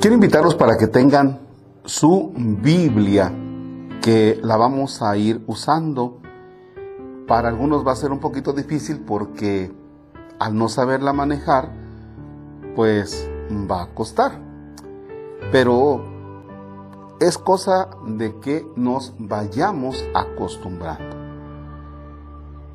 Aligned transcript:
Quiero 0.00 0.14
invitarlos 0.14 0.54
para 0.54 0.76
que 0.76 0.88
tengan 0.88 1.40
su 1.84 2.30
Biblia, 2.36 3.32
que 4.02 4.38
la 4.42 4.56
vamos 4.58 5.00
a 5.00 5.16
ir 5.16 5.42
usando. 5.46 6.20
Para 7.26 7.48
algunos 7.48 7.84
va 7.84 7.92
a 7.92 7.96
ser 7.96 8.12
un 8.12 8.20
poquito 8.20 8.52
difícil 8.52 9.00
porque 9.00 9.72
al 10.38 10.56
no 10.56 10.68
saberla 10.68 11.14
manejar, 11.14 11.70
pues 12.76 13.28
va 13.50 13.84
a 13.84 13.86
costar. 13.94 14.38
Pero 15.50 16.04
es 17.18 17.38
cosa 17.38 17.88
de 18.06 18.38
que 18.38 18.66
nos 18.76 19.14
vayamos 19.18 20.04
acostumbrando. 20.14 21.16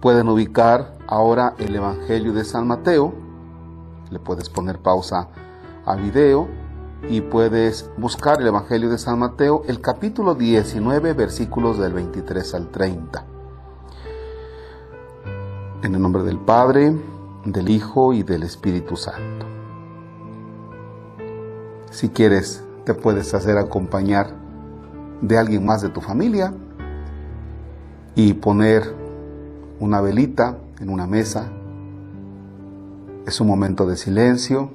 Pueden 0.02 0.28
ubicar 0.28 0.98
ahora 1.08 1.54
el 1.60 1.76
Evangelio 1.76 2.34
de 2.34 2.44
San 2.44 2.68
Mateo, 2.68 3.14
le 4.10 4.20
puedes 4.20 4.50
poner 4.50 4.80
pausa 4.80 5.30
al 5.86 6.02
video 6.02 6.61
y 7.10 7.22
puedes 7.22 7.90
buscar 7.98 8.42
el 8.42 8.48
Evangelio 8.48 8.90
de 8.90 8.98
San 8.98 9.20
Mateo, 9.20 9.64
el 9.68 9.82
capítulo 9.82 10.36
19, 10.36 11.14
versículos 11.14 11.80
del 11.80 11.94
23 11.94 12.54
al 12.54 12.70
30. 12.70 13.26
En 15.84 15.96
el 15.96 16.02
nombre 16.02 16.24
del 16.24 16.38
Padre, 16.38 16.96
del 17.46 17.70
Hijo 17.70 18.14
y 18.14 18.24
del 18.24 18.44
Espíritu 18.44 18.96
Santo. 18.96 19.46
Si 21.90 22.10
quieres, 22.10 22.64
te 22.86 22.94
puedes 22.94 23.34
hacer 23.34 23.58
acompañar 23.58 24.36
de 25.22 25.38
alguien 25.38 25.66
más 25.66 25.82
de 25.82 25.90
tu 25.90 26.02
familia 26.02 26.54
y 28.16 28.34
poner 28.34 28.96
una 29.80 30.02
velita 30.02 30.58
en 30.80 30.90
una 30.90 31.08
mesa. 31.08 31.50
Es 33.26 33.42
un 33.42 33.48
momento 33.48 33.86
de 33.86 33.98
silencio. 33.98 34.72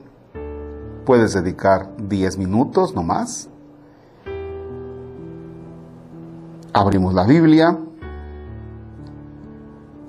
Puedes 1.06 1.34
dedicar 1.34 1.92
10 1.98 2.36
minutos 2.36 2.92
no 2.92 3.04
más. 3.04 3.48
Abrimos 6.72 7.14
la 7.14 7.24
Biblia 7.24 7.78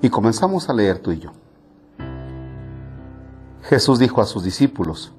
y 0.02 0.10
comenzamos 0.10 0.68
a 0.68 0.72
leer 0.72 0.98
tú 0.98 1.12
y 1.12 1.20
yo. 1.20 1.30
Jesús 3.62 4.00
dijo 4.00 4.20
a 4.20 4.26
sus 4.26 4.42
discípulos, 4.42 5.12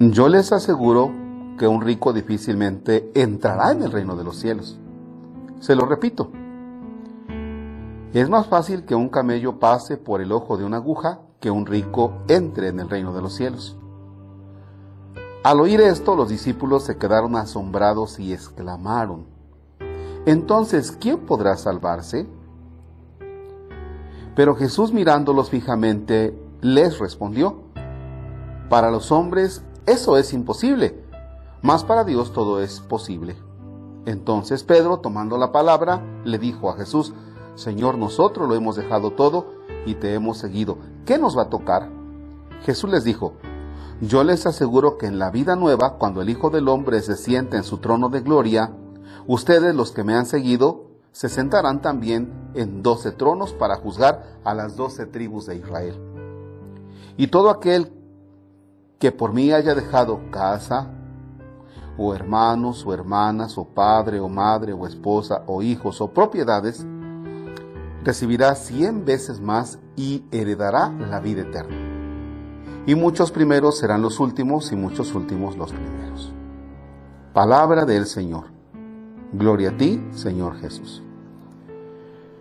yo 0.00 0.28
les 0.28 0.50
aseguro 0.50 1.12
que 1.56 1.68
un 1.68 1.80
rico 1.80 2.12
difícilmente 2.12 3.12
entrará 3.14 3.70
en 3.70 3.84
el 3.84 3.92
reino 3.92 4.16
de 4.16 4.24
los 4.24 4.36
cielos. 4.38 4.76
Se 5.60 5.76
lo 5.76 5.86
repito, 5.86 6.32
es 8.12 8.28
más 8.28 8.48
fácil 8.48 8.84
que 8.84 8.96
un 8.96 9.08
camello 9.08 9.60
pase 9.60 9.96
por 9.96 10.20
el 10.20 10.32
ojo 10.32 10.56
de 10.56 10.64
una 10.64 10.78
aguja 10.78 11.20
que 11.38 11.52
un 11.52 11.64
rico 11.64 12.12
entre 12.26 12.68
en 12.68 12.80
el 12.80 12.90
reino 12.90 13.14
de 13.14 13.22
los 13.22 13.36
cielos. 13.36 13.78
Al 15.44 15.60
oír 15.60 15.82
esto, 15.82 16.16
los 16.16 16.30
discípulos 16.30 16.84
se 16.84 16.96
quedaron 16.96 17.36
asombrados 17.36 18.18
y 18.18 18.32
exclamaron, 18.32 19.26
Entonces, 20.24 20.90
¿quién 20.98 21.18
podrá 21.18 21.58
salvarse? 21.58 22.26
Pero 24.34 24.56
Jesús 24.56 24.94
mirándolos 24.94 25.50
fijamente, 25.50 26.34
les 26.62 26.98
respondió, 26.98 27.58
Para 28.70 28.90
los 28.90 29.12
hombres 29.12 29.62
eso 29.84 30.16
es 30.16 30.32
imposible, 30.32 31.04
mas 31.60 31.84
para 31.84 32.04
Dios 32.04 32.32
todo 32.32 32.62
es 32.62 32.80
posible. 32.80 33.36
Entonces 34.06 34.64
Pedro, 34.64 35.00
tomando 35.00 35.36
la 35.36 35.52
palabra, 35.52 36.02
le 36.24 36.38
dijo 36.38 36.70
a 36.70 36.76
Jesús, 36.76 37.12
Señor, 37.54 37.98
nosotros 37.98 38.48
lo 38.48 38.54
hemos 38.54 38.76
dejado 38.76 39.10
todo 39.10 39.48
y 39.84 39.94
te 39.96 40.14
hemos 40.14 40.38
seguido. 40.38 40.78
¿Qué 41.04 41.18
nos 41.18 41.36
va 41.36 41.42
a 41.42 41.50
tocar? 41.50 41.90
Jesús 42.64 42.88
les 42.88 43.04
dijo, 43.04 43.34
yo 44.00 44.24
les 44.24 44.46
aseguro 44.46 44.98
que 44.98 45.06
en 45.06 45.18
la 45.18 45.30
vida 45.30 45.56
nueva, 45.56 45.96
cuando 45.98 46.20
el 46.20 46.28
Hijo 46.28 46.50
del 46.50 46.68
Hombre 46.68 47.00
se 47.00 47.16
siente 47.16 47.56
en 47.56 47.64
su 47.64 47.78
trono 47.78 48.08
de 48.08 48.20
gloria, 48.20 48.72
ustedes 49.26 49.74
los 49.74 49.92
que 49.92 50.04
me 50.04 50.14
han 50.14 50.26
seguido, 50.26 50.90
se 51.12 51.28
sentarán 51.28 51.80
también 51.80 52.32
en 52.54 52.82
doce 52.82 53.12
tronos 53.12 53.52
para 53.52 53.76
juzgar 53.76 54.38
a 54.44 54.52
las 54.52 54.76
doce 54.76 55.06
tribus 55.06 55.46
de 55.46 55.56
Israel. 55.56 55.96
Y 57.16 57.28
todo 57.28 57.50
aquel 57.50 57.92
que 58.98 59.12
por 59.12 59.32
mí 59.32 59.52
haya 59.52 59.74
dejado 59.74 60.20
casa, 60.30 60.90
o 61.96 62.14
hermanos, 62.14 62.84
o 62.84 62.92
hermanas, 62.92 63.56
o 63.56 63.64
padre, 63.64 64.18
o 64.18 64.28
madre, 64.28 64.72
o 64.72 64.86
esposa, 64.86 65.44
o 65.46 65.62
hijos, 65.62 66.00
o 66.00 66.08
propiedades, 66.08 66.84
recibirá 68.02 68.54
cien 68.56 69.04
veces 69.04 69.40
más 69.40 69.78
y 69.96 70.24
heredará 70.32 70.90
la 70.90 71.20
vida 71.20 71.42
eterna. 71.42 71.83
Y 72.86 72.94
muchos 72.94 73.30
primeros 73.30 73.78
serán 73.78 74.02
los 74.02 74.20
últimos 74.20 74.70
y 74.72 74.76
muchos 74.76 75.14
últimos 75.14 75.56
los 75.56 75.72
primeros. 75.72 76.32
Palabra 77.32 77.84
del 77.84 78.06
Señor. 78.06 78.44
Gloria 79.32 79.70
a 79.70 79.76
ti, 79.76 80.06
Señor 80.12 80.56
Jesús. 80.58 81.02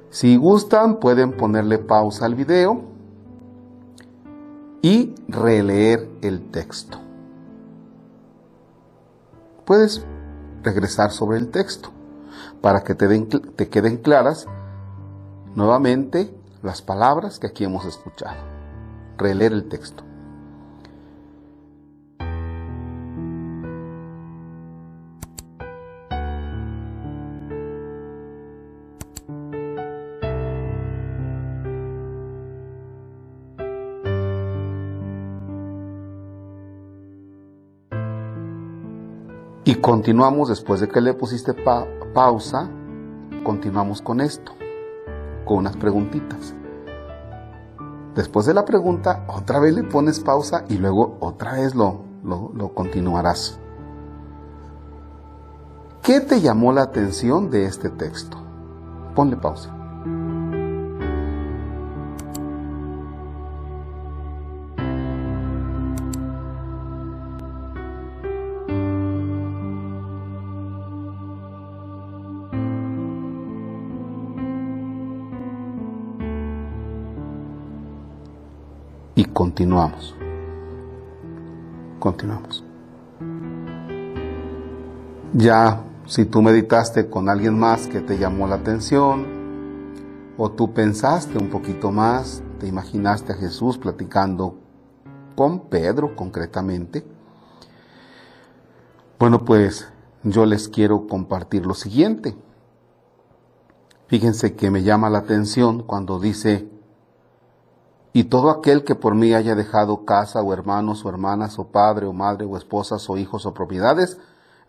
Si 0.09 0.35
gustan, 0.35 0.99
pueden 0.99 1.31
ponerle 1.31 1.79
pausa 1.79 2.25
al 2.25 2.35
video 2.35 2.83
y 4.81 5.15
releer 5.27 6.07
el 6.21 6.51
texto. 6.51 6.99
Puedes 9.65 10.05
regresar 10.61 11.11
sobre 11.11 11.37
el 11.37 11.49
texto 11.49 11.89
para 12.61 12.83
que 12.83 12.93
te, 12.93 13.07
te 13.21 13.69
queden 13.69 13.97
claras 13.97 14.45
nuevamente 15.55 16.31
las 16.61 16.81
palabras 16.81 17.39
que 17.39 17.47
aquí 17.47 17.63
hemos 17.63 17.85
escuchado. 17.85 18.37
Releer 19.17 19.53
el 19.53 19.67
texto. 19.67 20.03
Y 39.65 39.75
continuamos, 39.75 40.49
después 40.49 40.81
de 40.81 40.89
que 40.89 40.99
le 40.99 41.13
pusiste 41.13 41.53
pausa, 42.13 42.69
continuamos 43.45 44.01
con 44.01 44.19
esto, 44.19 44.51
con 45.45 45.59
unas 45.59 45.77
preguntitas. 45.77 46.53
Después 48.13 48.45
de 48.45 48.53
la 48.53 48.65
pregunta, 48.65 49.25
otra 49.27 49.59
vez 49.59 49.73
le 49.73 49.83
pones 49.83 50.19
pausa 50.19 50.65
y 50.67 50.77
luego 50.77 51.17
otra 51.21 51.53
vez 51.53 51.75
lo, 51.75 52.01
lo, 52.23 52.73
continuarás. 52.73 53.57
¿Qué 56.01 56.19
te 56.19 56.41
llamó 56.41 56.73
la 56.73 56.81
atención 56.81 57.49
de 57.49 57.65
este 57.65 57.89
texto? 57.89 58.37
Ponle 59.15 59.37
pausa. 59.37 59.82
Continuamos. 79.33 80.15
Continuamos. 81.99 82.63
Ya, 85.33 85.83
si 86.05 86.25
tú 86.25 86.41
meditaste 86.41 87.09
con 87.09 87.27
alguien 87.27 87.57
más 87.57 87.87
que 87.87 88.01
te 88.01 88.17
llamó 88.17 88.47
la 88.47 88.55
atención, 88.55 89.25
o 90.37 90.51
tú 90.51 90.73
pensaste 90.73 91.37
un 91.37 91.49
poquito 91.49 91.91
más, 91.91 92.43
te 92.59 92.67
imaginaste 92.67 93.33
a 93.33 93.35
Jesús 93.35 93.77
platicando 93.77 94.59
con 95.35 95.69
Pedro 95.69 96.15
concretamente, 96.15 97.05
bueno, 99.19 99.45
pues 99.45 99.87
yo 100.23 100.45
les 100.45 100.67
quiero 100.67 101.07
compartir 101.07 101.65
lo 101.65 101.73
siguiente. 101.73 102.35
Fíjense 104.07 104.53
que 104.53 104.69
me 104.69 104.83
llama 104.83 105.09
la 105.09 105.19
atención 105.19 105.83
cuando 105.83 106.19
dice, 106.19 106.67
y 108.13 108.25
todo 108.25 108.51
aquel 108.51 108.83
que 108.83 108.93
por 108.93 109.15
mí 109.15 109.33
haya 109.33 109.55
dejado 109.55 110.05
casa 110.05 110.41
o 110.43 110.53
hermanos 110.53 111.03
o 111.03 111.09
hermanas 111.09 111.57
o 111.57 111.67
padre 111.69 112.05
o 112.05 112.13
madre 112.13 112.45
o 112.45 112.55
esposas 112.55 113.09
o 113.09 113.17
hijos 113.17 113.47
o 113.47 113.55
propiedades, 113.55 114.19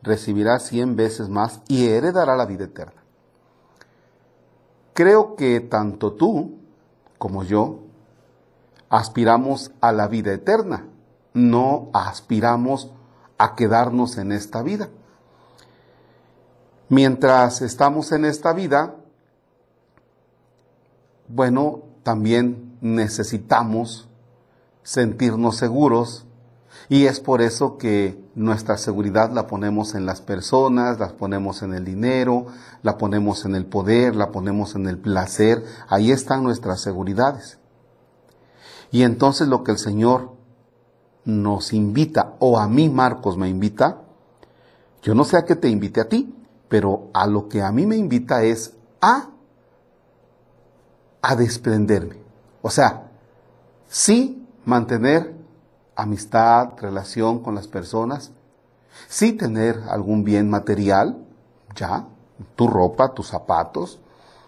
recibirá 0.02 0.58
cien 0.58 0.96
veces 0.96 1.28
más 1.28 1.60
y 1.68 1.88
heredará 1.88 2.36
la 2.36 2.46
vida 2.46 2.64
eterna. 2.64 3.02
Creo 4.94 5.36
que 5.36 5.60
tanto 5.60 6.14
tú 6.14 6.58
como 7.18 7.44
yo 7.44 7.80
aspiramos 8.88 9.72
a 9.82 9.92
la 9.92 10.08
vida 10.08 10.32
eterna, 10.32 10.86
no 11.34 11.90
aspiramos 11.92 12.90
a 13.36 13.56
quedarnos 13.56 14.16
en 14.16 14.32
esta 14.32 14.62
vida. 14.62 14.88
Mientras 16.88 17.60
estamos 17.60 18.12
en 18.12 18.24
esta 18.24 18.52
vida, 18.52 18.94
bueno, 21.28 21.82
también 22.02 22.63
necesitamos 22.84 24.08
sentirnos 24.82 25.56
seguros 25.56 26.26
Y 26.90 27.06
es 27.06 27.18
por 27.18 27.40
eso 27.40 27.78
que 27.78 28.22
nuestra 28.34 28.76
seguridad 28.76 29.32
la 29.32 29.46
ponemos 29.46 29.94
en 29.94 30.04
las 30.04 30.20
personas, 30.20 30.98
la 30.98 31.08
ponemos 31.16 31.62
en 31.62 31.72
el 31.72 31.82
dinero, 31.82 32.46
la 32.82 32.98
ponemos 32.98 33.46
en 33.46 33.54
el 33.54 33.64
poder, 33.64 34.14
la 34.14 34.30
ponemos 34.30 34.74
en 34.74 34.86
el 34.86 34.98
placer. 34.98 35.64
Ahí 35.88 36.12
están 36.12 36.44
nuestras 36.44 36.82
seguridades. 36.82 37.58
Y 38.90 39.02
entonces 39.02 39.48
lo 39.48 39.64
que 39.64 39.72
el 39.72 39.78
Señor 39.78 40.34
nos 41.24 41.72
invita, 41.72 42.34
o 42.38 42.58
a 42.58 42.68
mí 42.68 42.90
Marcos 42.90 43.38
me 43.38 43.48
invita, 43.48 44.02
yo 45.02 45.14
no 45.14 45.24
sé 45.24 45.38
a 45.38 45.46
qué 45.46 45.56
te 45.56 45.70
invite 45.70 46.02
a 46.02 46.08
ti, 46.10 46.34
pero 46.68 47.08
a 47.14 47.26
lo 47.26 47.48
que 47.48 47.62
a 47.62 47.72
mí 47.72 47.86
me 47.86 47.96
invita 47.96 48.42
es 48.42 48.74
a, 49.00 49.30
a 51.22 51.34
desprenderme. 51.34 52.23
O 52.66 52.70
sea, 52.70 53.10
sí 53.88 54.42
mantener 54.64 55.34
amistad, 55.94 56.70
relación 56.78 57.40
con 57.40 57.54
las 57.54 57.68
personas, 57.68 58.30
sí 59.06 59.34
tener 59.34 59.82
algún 59.90 60.24
bien 60.24 60.48
material, 60.48 61.18
ya, 61.76 62.06
tu 62.56 62.66
ropa, 62.66 63.12
tus 63.12 63.28
zapatos, 63.28 64.00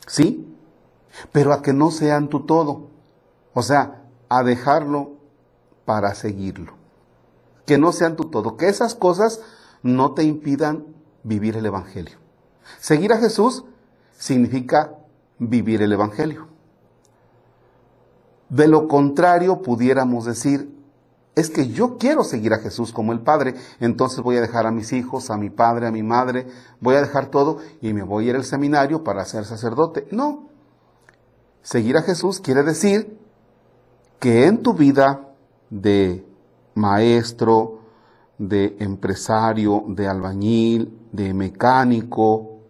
sí, 0.07 0.57
pero 1.31 1.53
a 1.53 1.61
que 1.61 1.75
no 1.75 1.91
sean 1.91 2.29
tu 2.29 2.47
todo. 2.47 2.87
O 3.53 3.63
sea, 3.63 4.05
a 4.31 4.43
dejarlo 4.43 5.11
para 5.85 6.15
seguirlo. 6.15 6.73
Que 7.67 7.77
no 7.77 7.93
sean 7.93 8.17
tu 8.17 8.31
todo, 8.31 8.57
que 8.57 8.69
esas 8.69 8.95
cosas 8.95 9.43
no 9.83 10.13
te 10.13 10.25
impidan 10.25 10.87
vivir 11.23 11.59
el 11.59 11.67
Evangelio. 11.67 12.17
Seguir 12.81 13.13
a 13.13 13.19
Jesús 13.19 13.65
significa 14.17 14.95
vivir 15.39 15.83
el 15.83 15.93
Evangelio. 15.93 16.56
De 18.49 18.69
lo 18.69 18.89
contrario, 18.89 19.63
pudiéramos 19.63 20.25
decir, 20.25 20.77
es 21.35 21.51
que 21.51 21.69
yo 21.69 21.99
quiero 21.99 22.25
seguir 22.25 22.55
a 22.55 22.59
Jesús 22.59 22.93
como 22.93 23.13
el 23.13 23.21
Padre, 23.21 23.55
entonces 23.79 24.21
voy 24.21 24.37
a 24.37 24.41
dejar 24.41 24.67
a 24.67 24.71
mis 24.71 24.93
hijos, 24.93 25.31
a 25.31 25.37
mi 25.37 25.51
padre, 25.51 25.87
a 25.87 25.91
mi 25.91 26.03
madre, 26.03 26.47
voy 26.81 26.95
a 26.95 27.03
dejar 27.03 27.27
todo 27.27 27.59
y 27.83 27.93
me 27.93 28.03
voy 28.03 28.27
a 28.27 28.31
ir 28.31 28.37
al 28.37 28.45
seminario 28.45 29.05
para 29.05 29.25
ser 29.27 29.45
sacerdote. 29.45 30.07
No. 30.11 30.49
Seguir 31.63 31.99
a 31.99 32.03
Jesús 32.03 32.41
quiere 32.41 32.63
decir 32.63 33.19
que 34.19 34.47
en 34.47 34.63
tu 34.63 34.73
vida 34.73 35.29
de 35.69 36.25
maestro, 36.75 37.81
de 38.39 38.77
empresario, 38.81 39.85
de 39.89 40.09
albañil, 40.09 40.99
de 41.13 41.35
mecánico, 41.35 42.61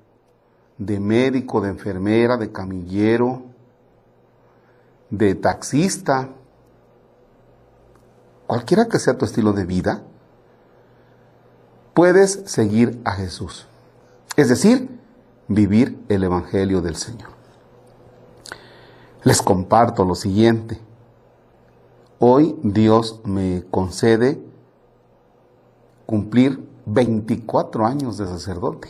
de 0.78 0.98
médico, 0.98 1.60
de 1.60 1.70
enfermera, 1.70 2.36
de 2.36 2.50
camillero, 2.50 3.42
de 5.10 5.34
taxista, 5.34 6.30
cualquiera 8.46 8.88
que 8.88 8.98
sea 8.98 9.16
tu 9.16 9.24
estilo 9.24 9.52
de 9.52 9.64
vida, 9.64 10.02
puedes 11.94 12.42
seguir 12.46 13.00
a 13.04 13.12
Jesús. 13.12 13.66
Es 14.36 14.48
decir, 14.48 15.00
vivir 15.48 16.04
el 16.08 16.24
Evangelio 16.24 16.82
del 16.82 16.96
Señor. 16.96 17.30
Les 19.22 19.42
comparto 19.42 20.04
lo 20.04 20.14
siguiente. 20.14 20.80
Hoy 22.18 22.58
Dios 22.62 23.20
me 23.24 23.64
concede 23.70 24.40
cumplir 26.06 26.68
24 26.86 27.86
años 27.86 28.16
de 28.18 28.26
sacerdote. 28.26 28.88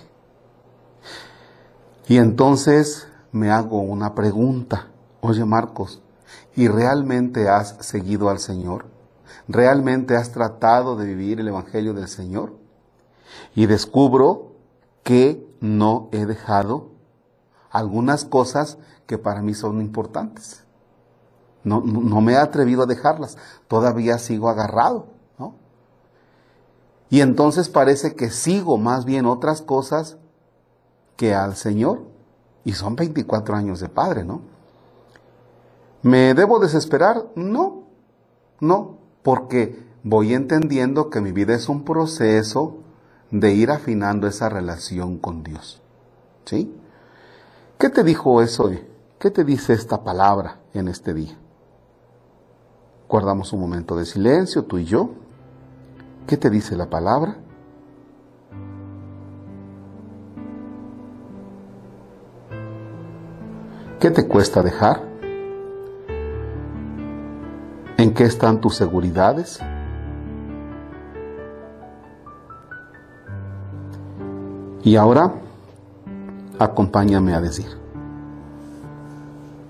Y 2.09 2.19
entonces 2.19 3.09
me 3.33 3.51
hago 3.51 3.81
una 3.81 4.15
pregunta. 4.15 4.89
Oye 5.21 5.45
Marcos, 5.45 6.03
¿y 6.55 6.69
realmente 6.69 7.49
has 7.49 7.77
seguido 7.81 8.29
al 8.29 8.39
Señor? 8.39 8.87
¿Realmente 9.49 10.17
has 10.17 10.33
tratado 10.33 10.97
de 10.97 11.07
vivir 11.07 11.41
el 11.41 11.49
Evangelio 11.49 11.95
del 11.95 12.09
Señor? 12.09 12.55
Y 13.55 13.67
descubro 13.67 14.53
que 15.03 15.47
no 15.61 16.09
he 16.13 16.27
dejado 16.27 16.91
algunas 17.71 18.25
cosas 18.25 18.79
que 19.07 19.19
para 19.19 19.43
mí 19.43 19.55
son 19.55 19.81
importantes. 19.81 20.65
No, 21.63 21.81
no, 21.81 22.21
me 22.21 22.33
he 22.33 22.37
atrevido 22.37 22.85
a 22.85 22.87
dejarlas. 22.87 23.37
Todavía 23.69 24.19
sigo 24.19 24.49
agarrado. 24.49 25.09
¿no? 25.39 25.55
Y 27.11 27.21
entonces 27.21 27.69
parece 27.69 28.15
que 28.15 28.31
sigo 28.31 28.79
más 28.79 29.05
bien 29.05 29.27
otras 29.27 29.63
cosas 29.63 30.17
que 31.17 31.35
al 31.35 31.57
Señor. 31.57 32.03
Y 32.65 32.73
son 32.73 32.97
24 32.97 33.57
años 33.57 33.81
de 33.81 33.89
padre, 33.89 34.25
¿no? 34.25 34.43
¿Me 36.07 36.35
debo 36.35 36.61
desesperar? 36.61 37.33
No, 37.35 37.83
no 38.61 38.99
porque 39.25 39.85
voy 40.05 40.35
entendiendo 40.35 41.11
que 41.11 41.21
mi 41.21 41.33
vida 41.33 41.57
es 41.57 41.69
un 41.69 41.83
proceso 41.83 42.77
de 43.33 43.53
ir 43.55 43.73
afinando 43.73 44.29
esa 44.29 44.49
relación 44.49 45.19
con 45.19 45.43
Dios. 45.43 45.83
¿Sí? 46.45 46.73
¿Qué 47.77 47.91
te 47.91 48.05
dijo 48.05 48.41
eso? 48.41 48.71
¿Qué 49.19 49.33
te 49.33 49.43
dice 49.43 49.73
esta 49.73 50.05
palabra 50.05 50.61
en 50.75 50.87
este 50.87 51.13
día? 51.13 51.37
Guardamos 53.09 53.53
un 53.53 53.59
momento 53.59 53.97
de 53.97 54.07
silencio, 54.07 54.65
tú 54.65 54.79
y 54.79 54.85
yo. 54.85 55.11
¿Qué 56.29 56.37
te 56.37 56.51
dice 56.51 56.77
la 56.77 56.89
palabra? 56.89 57.37
¿Qué 63.99 64.13
te 64.13 64.29
cuesta 64.29 64.63
dejar? 64.63 65.16
Qué 68.17 68.25
están 68.25 68.61
tus 68.61 68.75
seguridades? 68.75 69.61
Y 74.83 74.97
ahora, 74.97 75.35
acompáñame 76.59 77.35
a 77.35 77.41
decir, 77.41 77.67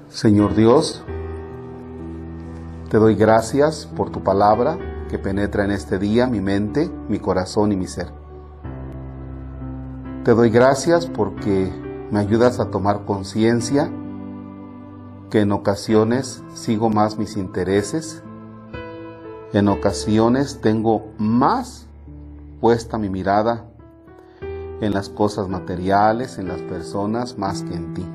Señor 0.09 0.55
Dios, 0.55 1.03
te 2.91 2.99
doy 2.99 3.17
gracias 3.17 3.87
por 3.97 4.11
tu 4.11 4.23
palabra 4.23 4.79
que 5.11 5.19
penetra 5.19 5.65
en 5.65 5.73
este 5.73 5.99
día 5.99 6.27
mi 6.27 6.41
mente, 6.41 6.91
mi 7.09 7.19
corazón 7.19 7.73
y 7.73 7.77
mi 7.77 7.87
ser. 7.87 8.13
Te 10.25 10.33
doy 10.33 10.51
gracias 10.51 11.07
porque 11.07 11.73
me 12.11 12.21
ayudas 12.21 12.61
a 12.61 12.71
tomar 12.71 13.05
conciencia 13.05 13.91
que 15.31 15.41
en 15.41 15.53
ocasiones 15.53 16.43
sigo 16.55 16.91
más 16.91 17.19
mis 17.19 17.37
intereses, 17.37 18.23
en 19.57 19.69
ocasiones 19.69 20.61
tengo 20.61 21.15
más 21.17 21.87
puesta 22.61 22.99
mi 22.99 23.09
mirada 23.09 23.65
en 24.83 24.93
las 24.93 25.09
cosas 25.09 25.49
materiales, 25.49 26.37
en 26.39 26.49
las 26.49 26.61
personas, 26.61 27.39
más 27.39 27.63
que 27.63 27.75
en 27.75 27.95
ti. 27.95 28.07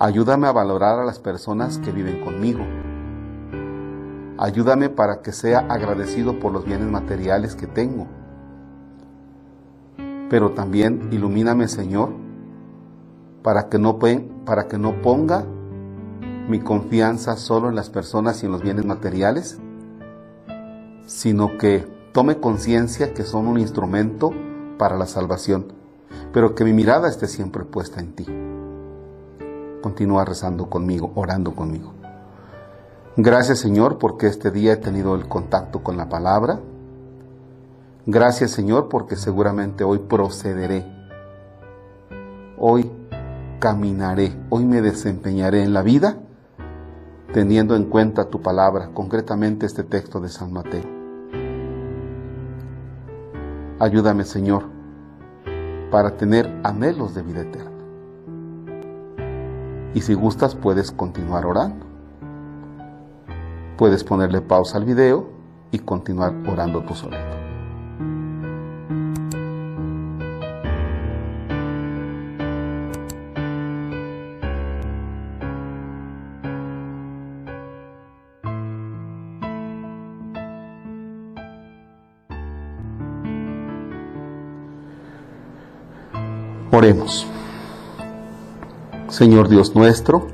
Ayúdame 0.00 0.48
a 0.48 0.52
valorar 0.52 0.98
a 0.98 1.04
las 1.04 1.20
personas 1.20 1.78
que 1.78 1.92
viven 1.92 2.24
conmigo. 2.24 2.64
Ayúdame 4.36 4.88
para 4.88 5.22
que 5.22 5.30
sea 5.30 5.60
agradecido 5.68 6.40
por 6.40 6.52
los 6.52 6.64
bienes 6.64 6.88
materiales 6.88 7.54
que 7.54 7.68
tengo. 7.68 8.08
Pero 10.28 10.50
también 10.54 11.08
ilumíname, 11.12 11.68
Señor, 11.68 12.10
para 13.44 13.68
que 13.68 13.78
no, 13.78 14.00
para 14.44 14.66
que 14.66 14.76
no 14.76 15.00
ponga 15.02 15.44
mi 16.48 16.60
confianza 16.60 17.36
solo 17.36 17.68
en 17.68 17.74
las 17.74 17.90
personas 17.90 18.42
y 18.42 18.46
en 18.46 18.52
los 18.52 18.62
bienes 18.62 18.84
materiales, 18.84 19.58
sino 21.06 21.58
que 21.58 21.84
tome 22.12 22.38
conciencia 22.38 23.14
que 23.14 23.24
son 23.24 23.48
un 23.48 23.58
instrumento 23.58 24.32
para 24.78 24.96
la 24.96 25.06
salvación, 25.06 25.72
pero 26.32 26.54
que 26.54 26.64
mi 26.64 26.72
mirada 26.72 27.08
esté 27.08 27.26
siempre 27.26 27.64
puesta 27.64 28.00
en 28.00 28.12
ti. 28.14 28.26
Continúa 29.82 30.24
rezando 30.24 30.70
conmigo, 30.70 31.12
orando 31.14 31.54
conmigo. 31.54 31.92
Gracias 33.16 33.58
Señor 33.58 33.98
porque 33.98 34.26
este 34.26 34.50
día 34.50 34.74
he 34.74 34.76
tenido 34.76 35.14
el 35.14 35.26
contacto 35.26 35.82
con 35.82 35.96
la 35.96 36.08
palabra. 36.08 36.60
Gracias 38.04 38.52
Señor 38.52 38.88
porque 38.88 39.16
seguramente 39.16 39.84
hoy 39.84 39.98
procederé. 39.98 40.86
Hoy 42.58 42.90
caminaré, 43.58 44.36
hoy 44.48 44.64
me 44.64 44.80
desempeñaré 44.80 45.62
en 45.62 45.72
la 45.72 45.82
vida 45.82 46.18
teniendo 47.32 47.76
en 47.76 47.84
cuenta 47.84 48.28
tu 48.28 48.40
palabra, 48.40 48.90
concretamente 48.94 49.66
este 49.66 49.82
texto 49.82 50.20
de 50.20 50.28
San 50.28 50.52
Mateo. 50.52 50.84
Ayúdame, 53.78 54.24
Señor, 54.24 54.64
para 55.90 56.16
tener 56.16 56.60
anhelos 56.64 57.14
de 57.14 57.22
vida 57.22 57.42
eterna. 57.42 57.70
Y 59.94 60.00
si 60.00 60.14
gustas, 60.14 60.54
puedes 60.54 60.90
continuar 60.90 61.46
orando. 61.46 61.84
Puedes 63.76 64.04
ponerle 64.04 64.40
pausa 64.40 64.78
al 64.78 64.84
video 64.84 65.28
y 65.70 65.78
continuar 65.78 66.34
orando 66.46 66.82
tú 66.84 66.94
solito. 66.94 67.35
Oremos. 86.72 87.24
Señor 89.06 89.48
Dios 89.48 89.76
nuestro, 89.76 90.26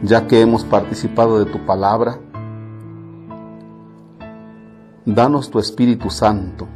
ya 0.00 0.28
que 0.28 0.40
hemos 0.40 0.62
participado 0.62 1.44
de 1.44 1.50
tu 1.50 1.66
palabra, 1.66 2.20
danos 5.04 5.50
tu 5.50 5.58
Espíritu 5.58 6.08
Santo, 6.08 6.68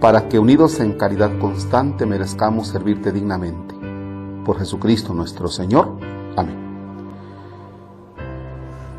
para 0.00 0.28
que 0.28 0.38
unidos 0.38 0.78
en 0.78 0.92
caridad 0.92 1.36
constante 1.40 2.06
merezcamos 2.06 2.68
servirte 2.68 3.10
dignamente. 3.10 3.74
Por 4.44 4.58
Jesucristo 4.58 5.14
nuestro 5.14 5.48
Señor. 5.48 5.98
Amén. 6.36 6.56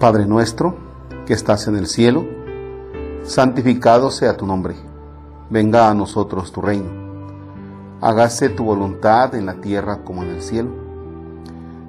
Padre 0.02 0.26
nuestro, 0.26 0.76
que 1.26 1.34
estás 1.34 1.70
en 1.70 1.78
el 1.78 1.88
cielo, 1.88 2.26
santificado 3.24 4.12
sea 4.12 4.36
tu 4.36 4.46
nombre. 4.46 4.76
Venga 5.50 5.90
a 5.90 5.94
nosotros 5.94 6.52
tu 6.52 6.62
reino 6.62 7.05
hágase 8.02 8.50
tu 8.50 8.64
voluntad 8.66 9.36
en 9.36 9.46
la 9.46 9.56
tierra 9.56 10.04
como 10.04 10.24
en 10.24 10.30
el 10.30 10.42
cielo. 10.42 10.70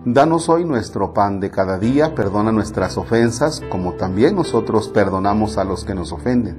Danos 0.04 0.48
hoy 0.48 0.64
nuestro 0.64 1.12
pan 1.12 1.40
de 1.40 1.50
cada 1.50 1.78
día, 1.78 2.14
perdona 2.14 2.52
nuestras 2.52 2.96
ofensas 2.96 3.60
como 3.70 3.94
también 3.94 4.36
nosotros 4.36 4.88
perdonamos 4.88 5.58
a 5.58 5.64
los 5.64 5.84
que 5.84 5.94
nos 5.94 6.12
ofenden. 6.12 6.56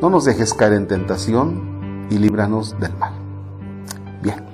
No 0.00 0.10
nos 0.10 0.24
dejes 0.24 0.52
caer 0.52 0.74
en 0.74 0.88
tentación 0.88 2.06
y 2.10 2.18
líbranos 2.18 2.78
del 2.78 2.94
mal. 2.98 3.14
Bien, 4.22 4.44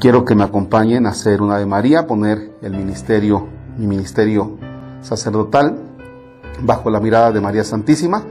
quiero 0.00 0.24
que 0.24 0.34
me 0.34 0.44
acompañen 0.44 1.06
a 1.06 1.10
hacer 1.10 1.42
una 1.42 1.58
de 1.58 1.66
María, 1.66 2.06
poner 2.06 2.56
el 2.62 2.72
ministerio, 2.72 3.46
mi 3.76 3.86
ministerio 3.86 4.56
sacerdotal 5.02 5.76
bajo 6.62 6.88
la 6.88 7.00
mirada 7.00 7.30
de 7.30 7.40
María 7.40 7.64
Santísima 7.64 8.22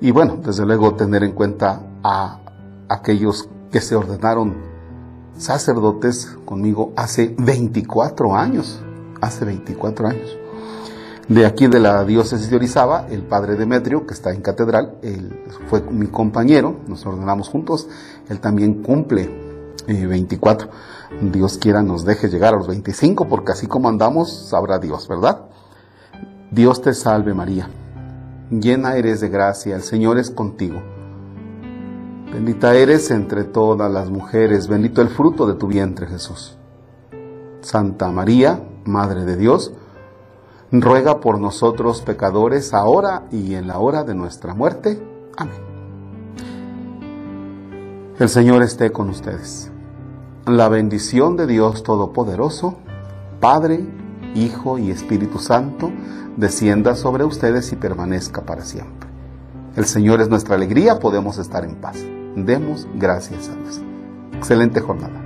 y 0.00 0.10
bueno, 0.10 0.38
desde 0.44 0.66
luego 0.66 0.94
tener 0.94 1.24
en 1.24 1.32
cuenta 1.32 1.80
a 2.02 2.40
aquellos 2.88 3.48
que 3.70 3.80
se 3.80 3.96
ordenaron 3.96 4.54
sacerdotes 5.36 6.36
conmigo 6.44 6.92
hace 6.96 7.34
24 7.38 8.34
años, 8.34 8.80
hace 9.20 9.44
24 9.44 10.08
años. 10.08 10.38
De 11.28 11.44
aquí 11.44 11.66
de 11.66 11.80
la 11.80 12.04
diócesis 12.04 12.48
de 12.50 12.56
Orizaba, 12.56 13.08
el 13.10 13.22
padre 13.22 13.56
Demetrio, 13.56 14.06
que 14.06 14.14
está 14.14 14.32
en 14.32 14.40
catedral, 14.42 14.98
él 15.02 15.44
fue 15.68 15.80
mi 15.82 16.06
compañero, 16.06 16.76
nos 16.86 17.04
ordenamos 17.04 17.48
juntos, 17.48 17.88
él 18.28 18.38
también 18.38 18.82
cumple 18.82 19.28
24. 19.86 20.68
Eh, 20.68 20.70
Dios 21.32 21.58
quiera 21.58 21.82
nos 21.82 22.04
deje 22.04 22.28
llegar 22.28 22.54
a 22.54 22.58
los 22.58 22.68
25, 22.68 23.28
porque 23.28 23.52
así 23.52 23.66
como 23.66 23.88
andamos, 23.88 24.48
sabrá 24.48 24.78
Dios, 24.78 25.08
¿verdad? 25.08 25.46
Dios 26.52 26.80
te 26.80 26.94
salve 26.94 27.34
María, 27.34 27.68
llena 28.50 28.96
eres 28.96 29.20
de 29.20 29.28
gracia, 29.28 29.74
el 29.74 29.82
Señor 29.82 30.18
es 30.18 30.30
contigo. 30.30 30.80
Bendita 32.32 32.74
eres 32.74 33.10
entre 33.10 33.44
todas 33.44 33.90
las 33.90 34.10
mujeres, 34.10 34.68
bendito 34.68 35.00
el 35.00 35.08
fruto 35.08 35.46
de 35.46 35.54
tu 35.54 35.68
vientre 35.68 36.06
Jesús. 36.06 36.58
Santa 37.60 38.10
María, 38.10 38.62
Madre 38.84 39.24
de 39.24 39.36
Dios, 39.36 39.72
ruega 40.70 41.20
por 41.20 41.40
nosotros 41.40 42.02
pecadores, 42.02 42.74
ahora 42.74 43.24
y 43.30 43.54
en 43.54 43.68
la 43.68 43.78
hora 43.78 44.04
de 44.04 44.14
nuestra 44.14 44.54
muerte. 44.54 45.00
Amén. 45.36 45.76
El 48.18 48.28
Señor 48.28 48.62
esté 48.62 48.92
con 48.92 49.10
ustedes. 49.10 49.70
La 50.46 50.68
bendición 50.68 51.36
de 51.36 51.46
Dios 51.46 51.82
Todopoderoso, 51.82 52.76
Padre, 53.40 53.84
Hijo 54.34 54.78
y 54.78 54.90
Espíritu 54.90 55.38
Santo, 55.38 55.90
descienda 56.36 56.94
sobre 56.94 57.24
ustedes 57.24 57.72
y 57.72 57.76
permanezca 57.76 58.42
para 58.42 58.62
siempre. 58.62 59.05
El 59.76 59.84
Señor 59.84 60.22
es 60.22 60.30
nuestra 60.30 60.54
alegría, 60.54 60.98
podemos 61.00 61.36
estar 61.36 61.62
en 61.62 61.74
paz. 61.74 61.98
Demos 62.34 62.88
gracias 62.94 63.50
a 63.50 63.54
Dios. 63.56 63.82
Excelente 64.32 64.80
jornada. 64.80 65.25